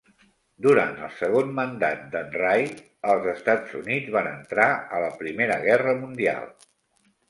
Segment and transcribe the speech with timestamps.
[0.65, 2.73] Durant el segon mandat de"n Rye,
[3.15, 6.55] els Estats Units van entrar a la Primera Guerra Mundial.